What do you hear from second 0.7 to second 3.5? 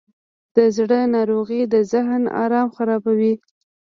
زړه ناروغۍ د ذهن آرام خرابوي.